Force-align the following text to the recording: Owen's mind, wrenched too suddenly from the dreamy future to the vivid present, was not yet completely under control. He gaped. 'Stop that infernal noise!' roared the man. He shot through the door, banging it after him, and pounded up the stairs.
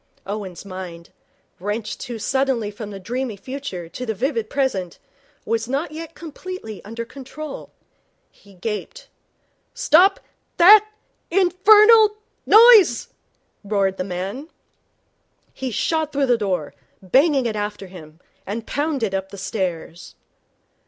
Owen's 0.25 0.65
mind, 0.65 1.11
wrenched 1.59 1.99
too 1.99 2.17
suddenly 2.17 2.71
from 2.71 2.89
the 2.89 2.99
dreamy 2.99 3.37
future 3.37 3.87
to 3.89 4.03
the 4.03 4.15
vivid 4.15 4.49
present, 4.49 4.97
was 5.45 5.67
not 5.67 5.91
yet 5.91 6.15
completely 6.15 6.83
under 6.83 7.05
control. 7.05 7.69
He 8.31 8.55
gaped. 8.55 9.09
'Stop 9.75 10.19
that 10.57 10.87
infernal 11.29 12.15
noise!' 12.47 13.09
roared 13.63 13.97
the 13.97 14.03
man. 14.03 14.49
He 15.53 15.69
shot 15.69 16.11
through 16.11 16.25
the 16.25 16.35
door, 16.35 16.73
banging 17.03 17.45
it 17.45 17.55
after 17.55 17.85
him, 17.85 18.19
and 18.43 18.65
pounded 18.65 19.13
up 19.13 19.29
the 19.29 19.37
stairs. 19.37 20.15